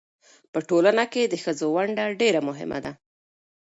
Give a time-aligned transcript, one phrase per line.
[0.53, 2.91] په ټولنه کې د ښځو ونډه ډېره مهمه ده.